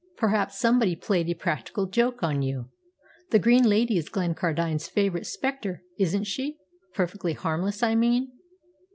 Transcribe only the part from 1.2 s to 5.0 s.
a practical joke on you. The Green Lady is Glencardine's